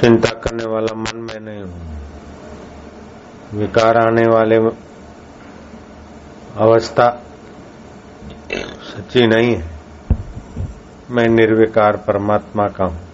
चिंता 0.00 0.30
करने 0.30 0.64
वाला 0.64 0.94
मन 0.94 1.16
में 1.16 1.40
नहीं 1.40 1.62
हूँ। 1.62 2.03
विकार 3.54 3.96
आने 3.96 4.26
वाले 4.26 4.70
अवस्था 6.56 7.22
सच्ची 8.82 9.26
नहीं 9.26 9.54
है। 9.54 9.70
मैं 11.10 11.28
निर्विकार 11.28 11.96
परमात्मा 11.96 12.66
का 12.66 12.84
हूँ। 12.84 13.04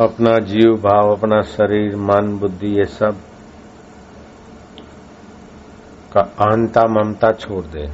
अपना 0.00 0.38
जीव, 0.38 0.74
भाव, 0.74 1.16
अपना 1.16 1.42
शरीर, 1.42 1.96
मन, 1.96 2.38
बुद्धि, 2.38 2.66
ये 2.66 2.84
सब 2.84 3.16
का 6.12 6.20
अहंता 6.20 6.86
ममता 6.86 7.32
छोड़ 7.32 7.64
दे। 7.64 7.92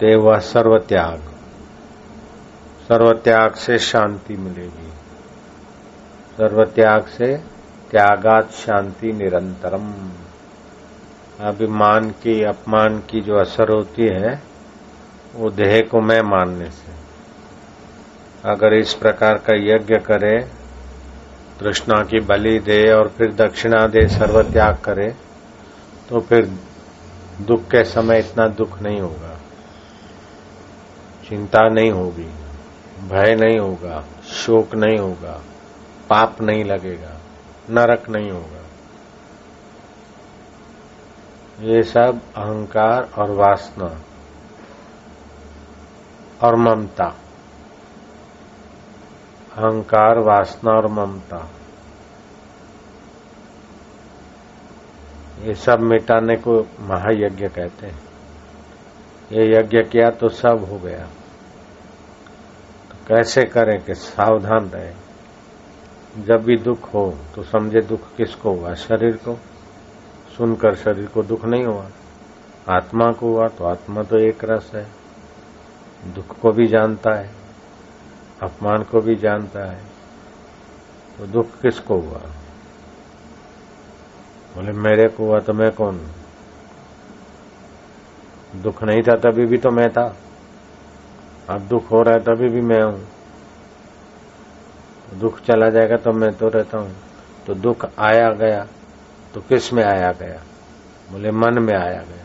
ते 0.00 0.16
वह 0.16 0.38
सर्व 0.38 0.78
त्याग 0.78 1.20
सर्व 2.88 3.12
त्याग 3.12 3.54
से 3.54 3.78
शांति 3.78 4.36
मिलेगी। 4.36 4.87
सर्व 6.38 6.62
त्याग 6.64 7.06
से 7.08 7.36
त्यागात 7.90 8.50
शांति 8.52 9.12
निरंतरम। 9.12 9.86
अभिमान 11.40 12.10
की, 12.10 12.42
अपमान 12.44 12.98
की 13.00 13.20
जो 13.20 13.38
असर 13.38 13.68
होती 13.68 14.06
है, 14.06 14.34
वो 15.34 15.50
देह 15.50 15.80
को 15.90 16.00
मैं 16.00 16.20
मानने 16.22 16.70
से। 16.70 16.92
अगर 18.44 18.74
इस 18.74 18.94
प्रकार 18.94 19.38
का 19.38 19.56
यज्ञ 19.56 19.98
करे, 19.98 20.38
तृष्णा 21.60 22.02
की 22.02 22.20
बलि 22.20 22.58
दे 22.58 22.80
और 22.92 23.08
फिर 23.08 23.34
दक्षिणा 23.34 23.86
दे 23.86 24.06
सर्व 24.08 24.42
त्याग 24.42 24.76
करे 24.76 25.10
तो 26.08 26.20
फिर 26.20 26.46
दुख 27.40 27.62
के 27.64 27.84
समय 27.84 28.18
इतना 28.18 28.46
दुख 28.48 28.80
नहीं 28.82 29.00
होगा। 29.00 29.36
चिंता 31.28 31.68
नहीं 31.68 31.90
होगी, 31.90 32.30
भय 33.08 33.34
नहीं 33.34 33.58
होगा, 33.58 34.04
शोक 34.24 34.74
नहीं 34.74 34.98
होगा। 34.98 35.40
पाप 36.10 36.40
नहीं 36.40 36.64
लगेगा, 36.64 37.20
नरक 37.70 38.08
नहीं 38.08 38.30
होगा। 38.30 38.58
ये 41.60 41.82
सब 41.82 42.20
अहंकार 42.36 43.10
और 43.18 43.30
वासना 43.30 44.00
और 46.42 46.56
ममता। 46.56 47.04
अहंकार, 49.52 50.18
वासना 50.18 50.72
और 50.72 50.86
ममता। 50.86 51.50
ये 55.42 55.54
सब 55.54 55.80
मिटाने 55.80 56.36
को 56.36 56.60
महायज्ञ 56.80 57.48
कहते 57.48 57.86
हैं। 57.86 58.02
ये 59.32 59.56
यज्ञ 59.56 59.78
किया 59.78 60.10
तो 60.10 60.28
सब 60.28 60.68
हो 60.70 60.78
गया। 60.78 61.06
तो 62.90 62.96
कैसे 63.08 63.44
करें 63.44 63.80
कि 63.80 63.94
सावधान 63.94 64.64
रहे? 64.64 65.07
जब 66.18 66.42
भी 66.44 66.56
दुख 66.56 66.94
हो 66.94 67.18
तो 67.34 67.42
समझे 67.42 67.80
दुख 67.80 68.00
किसको 68.16 68.52
हुआ? 68.52 68.74
शरीर 68.74 69.16
को। 69.16 69.34
सुनकर 70.36 70.74
शरीर 70.74 71.06
को 71.06 71.22
दुख 71.22 71.44
नहीं 71.44 71.64
हुआ। 71.64 71.86
आत्मा 72.68 73.10
को 73.12 73.26
हुआ 73.26 73.48
तो 73.48 73.64
आत्मा 73.64 74.02
तो 74.02 74.18
एक 74.18 74.44
रस 74.44 74.70
है। 74.74 74.86
दुख 76.14 76.38
को 76.40 76.52
भी 76.52 76.66
जानता 76.66 77.14
है, 77.14 77.30
अपमान 78.42 78.82
को 78.82 79.00
भी 79.00 79.14
जानता 79.16 79.64
है। 79.70 79.82
तो 81.18 81.26
दुख 81.26 81.60
किसको 81.62 81.98
हुआ? 81.98 82.20
बोले, 84.54 84.72
मेरे 84.72 85.08
को 85.08 85.26
हुआ 85.26 85.38
तो 85.38 85.52
मैं 85.52 85.70
कौन? 85.72 86.00
दुख 88.56 88.82
नहीं 88.82 89.02
था 89.02 89.16
तभी 89.16 89.46
भी 89.46 89.58
तो 89.58 89.70
मैं 89.70 89.90
था। 89.90 90.16
अब 91.50 91.60
दुख 91.60 91.90
हो 91.90 92.02
रहा 92.02 92.14
है 92.14 92.20
तभी 92.20 92.48
भी 92.48 92.60
मैं 92.60 92.82
हूँ। 92.82 93.04
दुख 95.14 95.40
चला 95.40 95.70
जाएगा 95.70 95.96
तो 95.96 96.12
मैं 96.12 96.32
तो 96.32 96.48
रहता 96.48 96.78
हूँ। 96.78 96.92
तो 97.46 97.54
दुख 97.54 97.84
आया 97.98 98.30
गया 98.30 98.66
तो 99.34 99.40
किसमें 99.40 99.84
आया 99.84 100.12
गया? 100.12 100.42
बोले, 101.12 101.30
मन 101.30 101.58
में 101.58 101.74
आया 101.74 102.02
गया। 102.02 102.24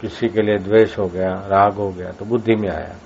किसी 0.00 0.28
के 0.28 0.42
लिए 0.42 0.58
द्वेष 0.58 0.98
हो 0.98 1.06
गया, 1.06 1.32
राग 1.46 1.72
हो 1.72 1.90
गया 1.90 2.10
तो 2.10 2.24
बुद्धि 2.24 2.54
में 2.54 2.68
आया। 2.68 2.96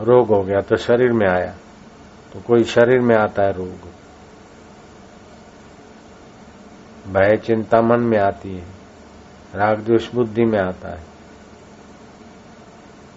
रोग 0.00 0.28
हो 0.28 0.42
गया 0.42 0.60
तो 0.60 0.76
शरीर 0.76 1.12
में 1.12 1.28
आया। 1.28 1.54
तो 2.32 2.40
कोई 2.40 2.64
शरीर 2.64 3.00
में 3.00 3.16
आता 3.16 3.42
है 3.42 3.52
रोग। 3.52 3.88
भय 7.12 7.36
चिंता 7.36 7.80
मन 7.80 8.00
में 8.00 8.18
आती 8.18 8.56
है। 8.56 8.77
राग 9.54 9.78
द्वेष 9.78 10.14
बुद्धि 10.14 10.44
में 10.44 10.58
आता 10.58 10.88
है। 10.88 11.00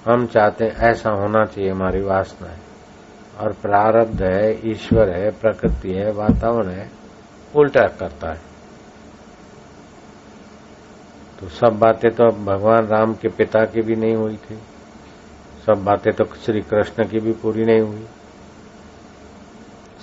हम 0.05 0.25
चाहते 0.25 0.65
हैं 0.65 0.75
ऐसा 0.75 1.09
होना 1.09 1.45
चाहिए, 1.45 1.69
हमारी 1.71 2.01
वासना 2.01 2.47
है। 2.47 2.59
और 3.39 3.53
प्रारब्ध 3.53 4.23
है, 4.23 4.71
ईश्वर 4.71 5.09
है, 5.09 5.31
प्रकृति 5.31 5.93
है, 5.93 6.11
वातावरण 6.11 6.69
है, 6.69 6.91
उल्टा 7.55 7.87
करता 7.87 8.31
है। 8.31 8.41
तो 11.39 11.49
सब 11.49 11.79
बातें 11.79 12.11
तो 12.11 12.25
भगवान 12.27 12.85
राम 12.85 13.13
के 13.13 13.27
पिता 13.27 13.65
की 13.65 13.81
भी 13.81 13.95
नहीं 13.95 14.15
हुई 14.15 14.37
थी। 14.37 14.55
सब 15.65 15.83
बातें 15.83 16.13
तो 16.13 16.25
श्री 16.25 16.61
कृष्ण 16.61 17.07
की 17.07 17.19
भी 17.19 17.31
पूरी 17.31 17.65
नहीं 17.65 17.81
हुई। 17.81 18.07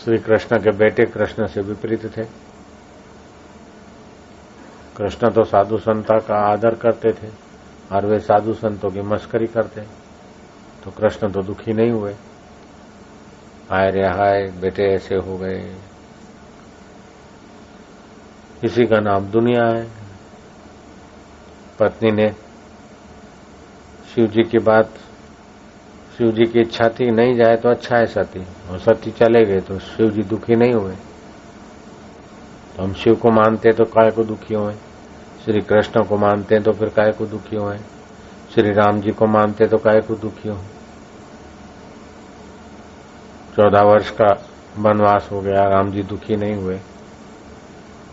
श्री 0.05 0.19
कृष्ण 0.19 0.59
के 0.59 0.71
बेटे 0.71 1.05
कृष्ण 1.05 1.47
से 1.47 1.61
विपरीत 1.61 2.17
थे। 2.17 2.48
कृष्ण 4.99 5.31
तो 5.31 5.45
साधु 5.45 5.79
संता 5.79 6.19
का 6.19 6.53
आदर 6.53 6.75
करते 6.75 7.13
थे 7.13 7.31
और 7.93 8.07
वे 8.07 8.19
साधु 8.19 8.53
संतों 8.53 8.91
की 8.91 9.01
मस्करी 9.01 9.47
करते। 9.47 9.81
तो 10.85 10.91
कृष्ण 10.91 11.31
तो 11.31 11.43
दुखी 11.43 11.73
नहीं 11.73 11.91
हुए। 11.91 12.13
हाय 13.71 13.91
रे 13.91 14.07
हाय, 14.07 14.53
बेटे 14.61 14.83
ऐसे 14.95 15.15
हो 15.15 15.37
गए। 15.39 15.77
इसी 18.65 18.87
का 18.87 19.01
नाम 19.01 19.27
दुनिया 19.27 19.65
है। 19.67 19.87
पत्नी 21.81 22.11
ने 22.11 22.29
शिव 24.15 24.27
जी 24.27 24.43
की 24.43 24.59
बात 24.59 24.91
शिव 26.19 26.31
जी 26.33 26.45
की 26.45 26.61
इच्छा 26.61 26.89
थी, 26.89 27.11
नहीं 27.11 27.35
जाए 27.37 27.57
तो 27.57 27.69
अच्छा 27.69 27.97
है 27.97 28.07
सती। 28.07 28.41
और 28.41 28.79
सती 28.79 29.11
चले 29.11 29.45
गए 29.45 29.61
तो 29.61 29.79
शिव 29.79 30.11
जी 30.11 30.23
दुखी 30.23 30.55
नहीं 30.55 30.73
हुए। 30.73 30.95
तो 32.77 32.83
हम 32.83 32.93
शिव 32.93 33.15
को 33.15 33.31
मानते 33.31 33.73
तो 33.73 33.85
काय 33.85 34.11
को 34.11 34.25
दुखी 34.25 34.55
हुए? 34.55 34.75
श्री 35.49 35.61
कृष्ण 35.61 36.05
को 36.05 36.17
मानते 36.17 36.55
हैं 36.55 36.65
तो 36.65 36.73
फिर 36.73 36.89
काय 36.89 37.13
को 37.13 37.27
दुखी 37.27 37.57
हो 37.57 37.75
श्री 38.55 38.73
राम 38.73 39.01
जी 39.01 39.11
को 39.11 39.27
मानते 39.27 39.65
हैं 39.65 39.71
तो 39.71 39.77
काय 39.77 40.01
को 40.01 40.15
दुखी 40.15 40.49
हो? 40.49 40.57
चौदह 43.57 43.81
वर्ष 43.81 44.11
का 44.11 44.49
वनवास 44.79 45.29
हो 45.33 45.41
गया, 45.41 45.65
राम 45.65 45.91
जी 45.91 46.03
दुखी 46.03 46.37
नहीं 46.37 46.55
हुए। 46.55 46.81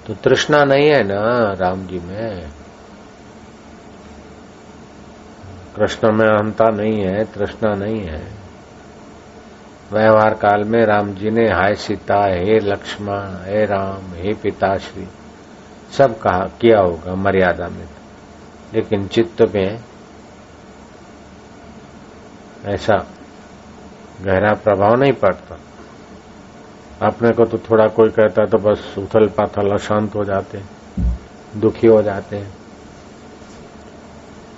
तो 0.08 0.14
तृष्णा 0.14 0.64
नहीं 0.64 0.90
है 0.90 1.04
ना 1.04 1.54
राम 1.54 1.88
जी 1.88 2.00
में? 2.00 2.50
कृष्ण 5.76 6.12
में 6.12 6.28
अहंता 6.28 6.66
नहीं 6.70 7.04
है, 7.04 7.24
तृष्णा 7.26 7.74
नहीं 7.74 8.06
है। 8.06 8.28
व्यवहार 9.94 10.34
काल 10.34 10.64
में 10.64 10.86
राम 10.86 11.14
जी 11.14 11.30
ने 11.30 11.50
हाय 11.50 11.76
सीता, 11.76 12.26
हे 12.26 12.60
लक्ष्मण, 12.60 13.36
हे 13.46 13.66
राम, 13.66 14.14
हे 14.14 14.34
पिताश्री 14.34 15.08
सब 15.98 16.20
कहा, 16.20 16.40
किया 16.62 16.80
होगा 16.80 17.16
मर्यादा 17.16 17.68
में। 17.68 17.88
लेकिन 18.74 19.08
चित्त 19.08 19.56
में 19.56 19.80
ऐसा 22.66 23.08
गहरा 24.24 24.54
प्रभाव 24.54 24.96
नहीं 24.96 25.14
पड़ता। 25.14 25.60
अपने 27.08 27.32
को 27.32 27.46
तो 27.46 27.58
थोड़ा 27.58 27.88
कोई 27.88 28.10
कहता 28.10 28.46
तो 28.46 28.58
बस 28.58 28.96
उथल 28.98 29.28
पाथल 29.28 29.70
अशांत 29.70 30.16
हो 30.16 30.24
जाते 30.24 30.62
दुखी 31.58 31.88
हो 31.88 32.02
जाते 32.02 32.38
हैं। 32.38 32.54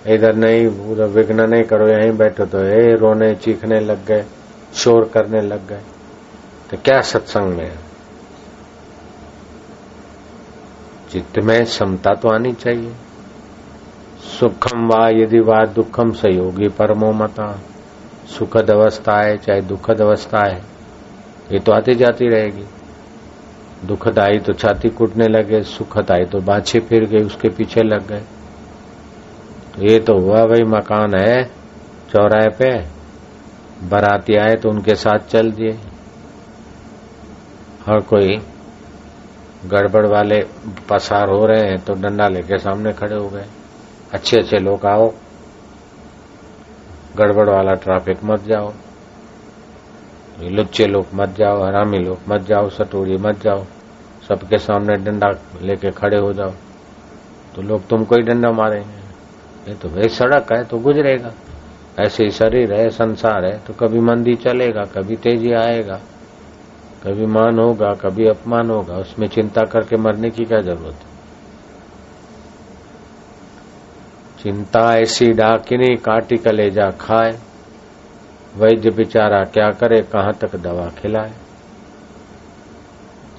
इधर 0.08 0.36
नहीं, 0.36 0.67
उधर 0.67 1.06
विघ्न 1.06 1.50
नहीं 1.50 1.63
करो, 1.63 1.88
यहीं 1.88 2.17
बैठो 2.17 2.45
तो 2.45 2.60
ए, 2.63 2.95
रोने 2.95 3.36
चीखने 3.36 3.80
लग 3.80 4.06
गए, 4.06 4.26
शोर 4.73 5.12
करने 5.13 5.41
लग 5.41 5.67
गए। 5.67 5.82
तो 6.71 6.78
क्या 6.78 7.02
सत्संग 7.02 7.54
में 7.54 7.65
है? 7.65 7.87
चित्त 11.10 11.39
में 11.39 11.63
समता 11.65 12.13
तो 12.13 12.30
आनी 12.30 12.52
चाहिए। 12.54 12.93
सुखम 14.30 14.88
वा 14.88 15.08
यदि 15.12 15.39
वा 15.41 15.63
दुखम 15.76 16.12
सहयोगी 16.13 16.67
परमो 16.70 17.12
मता। 17.15 17.52
सुखद 18.30 18.72
अवस्था 18.72 19.17
है 19.20 19.38
चाहे 19.38 19.62
दुखद 19.63 20.02
अवस्था 20.02 20.43
है 20.46 20.60
ये 21.52 21.60
तो 21.60 21.72
आती 21.72 21.96
जाती 21.96 22.28
रहेगी। 22.30 22.65
दुखद 23.86 24.20
आई 24.20 24.39
तो 24.39 24.54
छाती 24.54 24.89
कूटने 24.89 25.28
लगे 25.28 25.62
सुखद 25.65 26.12
आई 26.12 26.26
तो 26.26 26.39
बाछे 26.41 26.80
फिर 26.80 27.06
गए, 27.06 27.24
उसके 27.24 27.50
पीछे 27.50 27.82
लग 27.84 28.08
गए। 28.08 28.24
तो 29.76 29.86
ये 29.86 30.00
तो 30.00 30.17
हुआ 30.17 30.46
भाई 30.46 30.63
मकान 30.67 31.15
है, 31.20 31.43
चौराहे 32.12 32.50
पे। 32.60 32.70
बराती 33.89 34.36
आए 34.36 34.56
तो 34.56 34.70
उनके 34.70 34.96
साथ 34.96 35.28
चल 35.30 35.52
दिए। 35.52 35.72
हर 37.86 38.00
कोई 38.10 38.38
गड़बड़ 39.65 40.06
वाले 40.06 40.46
पसार 40.89 41.30
हो 41.30 41.46
रहे 41.46 41.62
हैं 41.62 41.78
तो 41.78 41.93
डंडा 41.93 42.28
लेके 42.28 42.58
सामने 42.58 42.93
खड़े 42.93 43.15
हो 43.15 43.30
गए। 43.30 43.46
अच्छे 44.13 44.38
अच्छे 44.38 44.58
लोग 44.58 44.86
आओ। 44.86 45.10
गड़बड़ 47.17 47.50
वाला 47.50 47.74
ट्रैफ़िक 47.74 48.17
मत 48.24 48.43
जाओ। 48.43 48.74
लुच्चे 50.41 50.86
लोग 50.86 51.06
मत 51.13 51.30
जाओ, 51.30 51.63
हरामी 51.63 51.98
लोग 51.98 52.20
मत 52.30 52.41
जाओ, 52.41 52.70
सटोरी 52.70 53.17
मत 53.17 53.41
जाओ। 53.41 53.63
सबके 54.28 54.58
सामने 54.58 54.96
डंडा 54.96 55.30
लेके 55.62 55.91
खड़े 55.91 56.17
हो 56.17 56.34
जाओ। 56.34 56.52
तो 57.56 57.62
लोग 57.62 57.88
तुमको 57.88 58.15
ही 58.15 58.22
डंडा 58.22 58.52
मारेंगे। 58.52 58.98
ये 59.67 59.74
तो 59.74 59.89
भाई 59.89 60.10
सड़क, 60.10 60.54
है 60.54 60.63
तो 60.63 60.78
गुजरेगा। 60.78 61.32
ऐसे 62.00 62.24
ही 62.24 62.32
शरीर 62.32 62.74
है, 62.74 62.89
संसार 62.89 63.46
है 63.46 63.58
तो 63.58 63.74
कभी 63.74 64.00
मंदी 64.00 64.36
चलेगा, 64.36 64.84
कभी 64.84 65.15
तेज़ी 65.15 65.54
आएगा। 65.54 66.00
कभी 67.04 67.26
मान 67.26 67.60
होगा, 67.60 67.94
कभी 67.94 68.28
अपमान 68.28 68.70
होगा, 68.70 68.96
उसमें 68.96 69.28
चिंता 69.28 69.62
करके 69.64 69.98
मरने 69.98 70.30
की 70.30 70.46
क्या 70.46 70.62
ज़रूरत? 70.62 70.96
है 70.96 71.18
चिंता 74.44 74.98
ऐसी 74.98 75.34
डाकिनी 75.34 75.96
काटी 75.96 76.38
कलेजा 76.38 76.90
खाए, 76.90 77.40
वैद्य 78.58 78.90
बेचारा 78.90 79.44
क्या 79.44 79.70
करे, 79.70 80.02
कहाँ 80.02 80.34
तक 80.34 80.56
दवा 80.56 80.90
खिलाए? 80.90 81.32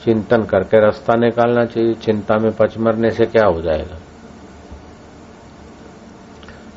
चिंतन 0.05 0.43
करके 0.45 0.81
रास्ता 0.81 1.15
निकालना 1.17 1.65
चाहिए, 1.65 1.95
चिंता 1.95 2.39
में 2.39 2.53
पच 2.53 2.79
मरने 2.79 3.11
से 3.11 3.27
क्या 3.27 3.47
हो 3.47 3.61
जाएगा? 3.61 3.99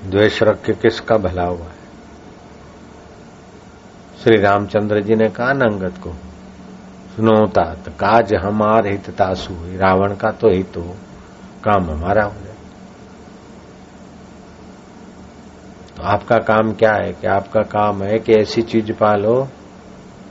द्वेष 0.10 0.44
रख 0.44 0.66
के 0.66 0.74
किसका 0.74 1.18
भला 1.18 1.44
हुआ 1.44 1.66
है? 1.66 1.82
श्री 4.24 4.38
रामचंद्र 4.38 5.02
जी 5.02 5.16
ने 5.16 5.30
कहा, 5.30 5.54
नंगत 5.54 5.98
को। 5.98 6.14
सुनो 7.16 7.48
तात 7.48 7.90
काज 7.90 8.34
हमार 8.34 8.88
हित 8.88 9.10
तासु 9.10 9.54
रावण 9.54 10.16
का 10.16 10.32
तो 10.32 10.50
हित 10.50 10.78
हो 10.78 10.96
काम 11.64 11.92
हमारा 11.92 12.24
हो 12.24 12.34
जाए। 12.34 12.56
तो 15.98 16.04
आपका 16.04 16.38
काम 16.38 16.72
क्या 16.74 16.94
है 16.94 17.14
कि 17.14 17.28
आपका 17.28 17.62
काम 17.62 18.04
है 18.04 18.20
कि 18.20 18.34
ऐसी 18.34 18.62
चीज़ 18.62 18.92
पालो 18.92 19.48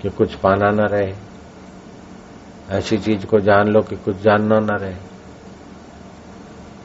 कि 0.02 0.08
कुछ 0.08 0.34
पाना 0.34 0.70
न 0.70 0.80
रहे। 0.80 1.14
ऐसी 2.70 2.98
चीज़ 2.98 3.26
को 3.26 3.38
जान 3.40 3.68
लो 3.68 3.80
कि 3.80 3.96
कुछ 3.96 4.16
जानना 4.16 4.58
न 4.58 4.68
रहे। 4.68 4.94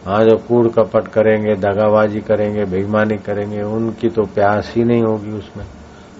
हाँ 0.05 0.23
जो 0.23 0.38
कूड़ 0.38 0.67
कपट 0.67 1.08
करेंगे, 1.08 1.55
दगाबाजी 1.55 2.19
करेंगे, 2.19 2.65
बेईमानी 2.65 3.17
करेंगे, 3.17 3.62
उनकी 3.62 4.10
तो 4.10 4.23
प्यास 4.23 4.73
ही 4.75 4.84
नहीं 4.84 5.03
होगी 5.03 5.31
उसमें। 5.31 5.65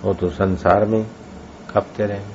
वो 0.03 0.13
तो 0.13 0.29
संसार 0.29 0.85
में 0.85 1.05
खपते 1.69 2.03
रहेंगे। 2.03 2.34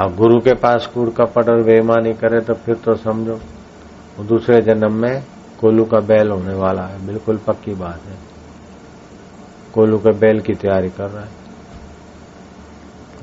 अब 0.00 0.16
गुरु 0.16 0.40
के 0.40 0.54
पास 0.54 0.86
कूड़ 0.86 1.10
कपट 1.10 1.48
और 1.48 1.62
बेईमानी 1.62 2.12
करे 2.12 2.40
तो 2.40 2.54
फिर 2.54 2.74
तो 2.74 2.96
समझो 2.96 3.40
दूसरे 4.24 4.62
जन्म 4.62 4.94
में 4.94 5.24
कोलू 5.60 5.84
का 5.84 6.00
बैल 6.00 6.30
होने 6.30 6.54
वाला 6.54 6.82
है। 6.82 7.06
बिल्कुल 7.06 7.36
पक्की 7.36 7.74
बात 7.74 8.00
है। 8.06 8.16
कोलू 9.74 9.98
के 9.98 10.12
बैल 10.12 10.40
की 10.40 10.54
तैयारी 10.54 10.88
कर 10.88 11.10
रहा 11.10 11.24
है। 11.24 11.30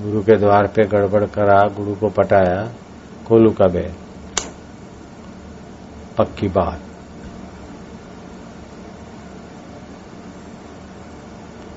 गुरु 0.01 0.21
के 0.21 0.35
द्वार 0.35 0.67
पे 0.67 0.83
गड़बड़ 0.83 1.25
करा, 1.25 1.63
गुरु 1.63 1.95
को 1.95 2.09
पटाया, 2.09 2.69
कोलू 3.27 3.51
का 3.51 3.67
बैल। 3.67 3.93
पक्की 6.17 6.47
बात। 6.47 6.79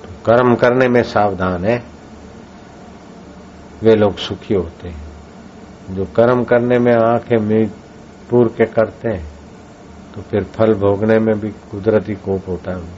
तो 0.03 0.09
कर्म 0.27 0.55
करने 0.55 0.89
में 0.89 1.03
सावधान 1.03 1.65
है। 1.65 1.98
वे 3.83 3.95
लोग 3.95 4.17
सुखी 4.19 4.55
होते 4.55 4.89
हैं। 4.89 5.95
जो 5.95 6.05
कर्म 6.17 6.45
करने 6.45 6.79
में 6.79 6.93
आँखें 6.95 7.37
मीट 7.39 7.71
पूर 8.31 8.49
के 8.49 8.65
करते 8.67 9.09
हैं 9.09 9.27
तो 10.15 10.23
फिर 10.23 10.45
फल 10.57 10.75
भोगने 10.75 11.19
में 11.19 11.35
भी 11.41 11.51
कुदरती 11.71 12.15
कोप 12.15 12.49
होता 12.49 12.73
है 12.73 12.98